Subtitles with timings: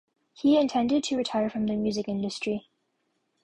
[0.33, 2.71] He intended to retire from the music industry.